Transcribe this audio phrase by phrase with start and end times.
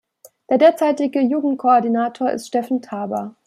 [0.49, 3.35] Der derzeitige Jugendkoordinator ist Stefan Taber.